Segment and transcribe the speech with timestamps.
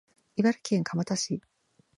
[0.35, 1.43] 茨城県鉾田市